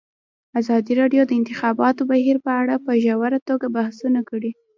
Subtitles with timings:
[0.59, 4.51] ازادي راډیو د د انتخاباتو بهیر په اړه په ژوره توګه بحثونه کړي.